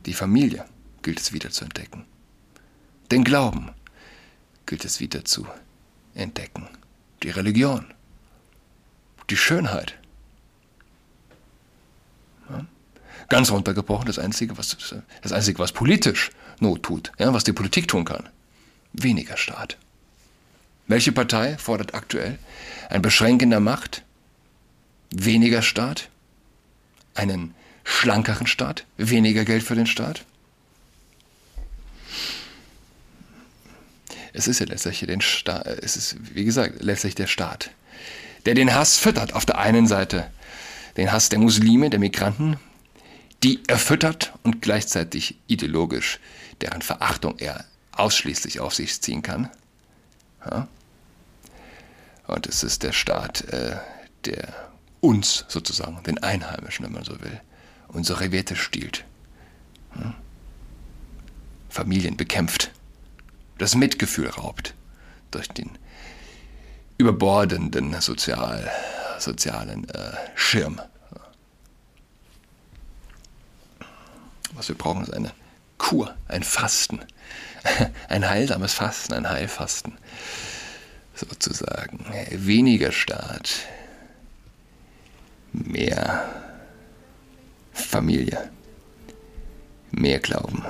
Die 0.05 0.13
Familie 0.13 0.65
gilt 1.01 1.19
es 1.19 1.33
wieder 1.33 1.49
zu 1.49 1.63
entdecken. 1.63 2.05
Den 3.11 3.23
Glauben 3.23 3.71
gilt 4.65 4.85
es 4.85 4.99
wieder 4.99 5.23
zu 5.25 5.47
entdecken. 6.13 6.67
Die 7.23 7.29
Religion. 7.29 7.85
Die 9.29 9.37
Schönheit. 9.37 9.95
Ganz 13.29 13.51
runtergebrochen, 13.51 14.07
das 14.07 14.19
Einzige, 14.19 14.57
was, 14.57 14.75
das 15.21 15.31
Einzige, 15.31 15.59
was 15.59 15.71
politisch 15.71 16.31
Not 16.59 16.83
tut, 16.83 17.11
ja, 17.19 17.33
was 17.33 17.43
die 17.43 17.53
Politik 17.53 17.87
tun 17.87 18.03
kann. 18.03 18.27
Weniger 18.93 19.37
Staat. 19.37 19.77
Welche 20.89 21.11
Partei 21.11 21.55
fordert 21.59 21.93
aktuell 21.93 22.39
ein 22.89 23.03
Beschränken 23.03 23.51
der 23.51 23.59
Macht, 23.59 24.01
weniger 25.11 25.61
Staat, 25.61 26.09
einen 27.13 27.53
schlankeren 27.83 28.47
Staat, 28.47 28.85
weniger 28.97 29.45
Geld 29.45 29.61
für 29.61 29.75
den 29.75 29.85
Staat? 29.85 30.25
Es 34.33 34.47
ist 34.47 34.59
ja 34.59 34.65
letztlich 34.65 35.01
den 35.01 35.21
Staat, 35.21 35.67
es 35.67 35.95
ist, 35.95 36.17
wie 36.33 36.43
gesagt, 36.43 36.81
letztlich 36.81 37.13
der 37.13 37.27
Staat, 37.27 37.69
der 38.47 38.55
den 38.55 38.73
Hass 38.73 38.97
füttert. 38.97 39.33
Auf 39.33 39.45
der 39.45 39.59
einen 39.59 39.85
Seite 39.85 40.31
den 40.97 41.11
Hass 41.11 41.29
der 41.29 41.37
Muslime, 41.37 41.91
der 41.91 41.99
Migranten, 41.99 42.57
die 43.43 43.61
er 43.67 43.77
füttert 43.77 44.33
und 44.41 44.63
gleichzeitig 44.63 45.35
ideologisch 45.45 46.19
deren 46.61 46.81
Verachtung 46.81 47.37
er 47.37 47.65
ausschließlich 47.91 48.59
auf 48.59 48.73
sich 48.73 48.99
ziehen 48.99 49.21
kann. 49.21 49.51
Ja? 50.43 50.67
Und 52.29 52.45
es 52.45 52.63
ist 52.63 52.83
der 52.83 52.91
Staat, 52.91 53.41
äh, 53.49 53.77
der 54.25 54.53
uns 55.01 55.45
sozusagen, 55.47 56.01
den 56.03 56.19
Einheimischen, 56.19 56.85
wenn 56.85 56.91
man 56.91 57.03
so 57.03 57.19
will, 57.21 57.41
unsere 57.87 58.31
Werte 58.31 58.55
stiehlt. 58.55 59.03
Ja? 59.95 60.13
Familien 61.69 62.17
bekämpft, 62.17 62.71
das 63.57 63.75
Mitgefühl 63.75 64.29
raubt 64.29 64.73
durch 65.31 65.47
den 65.47 65.71
überbordenden 66.97 67.99
sozial, 68.01 68.69
sozialen 69.17 69.89
äh, 69.89 70.11
Schirm. 70.35 70.81
Was 74.53 74.67
wir 74.67 74.77
brauchen, 74.77 75.03
ist 75.03 75.13
eine 75.13 75.31
Kur, 75.77 76.13
ein 76.27 76.43
Fasten, 76.43 76.99
ein 78.09 78.27
heilsames 78.29 78.73
Fasten, 78.73 79.13
ein 79.13 79.29
Heilfasten 79.29 79.97
sozusagen. 81.19 82.05
Weniger 82.31 82.91
Staat, 82.91 83.67
mehr 85.51 86.29
Familie. 87.73 88.49
Mehr 89.91 90.19
Glauben. 90.19 90.63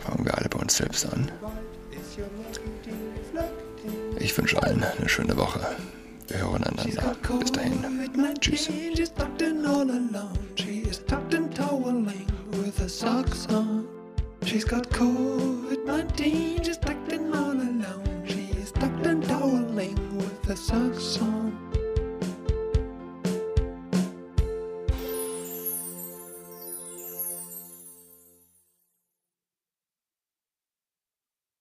Fangen 0.00 0.24
wir 0.24 0.36
alle 0.36 0.48
bei 0.48 0.58
uns 0.58 0.76
selbst 0.76 1.06
an. 1.06 1.30
Ich 4.18 4.36
wünsche 4.36 4.62
allen 4.62 4.84
eine 4.84 5.08
schöne 5.08 5.36
Woche. 5.36 5.60
Wir 6.28 6.38
hören 6.38 6.62
einander. 6.64 7.16
Bis 7.38 7.52
dahin. 7.52 7.84
Tschüss. 8.40 8.68
She's 14.46 14.64
got 14.64 14.88
COVID-19, 14.90 16.64
she's 16.64 16.78
tucked 16.78 17.12
in 17.12 17.32
all 17.32 17.49
that 20.50 20.58
sucks 20.58 21.22
on. 21.22 21.69